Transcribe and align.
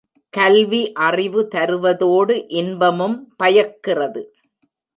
கல்வி 0.33 0.93
அறிவு 0.99 1.41
தருவதோடு 1.55 2.35
இன்பமும் 2.53 3.17
பயக்கிறது. 3.37 4.23